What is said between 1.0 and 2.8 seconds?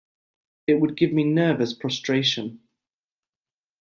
me nervous prostration.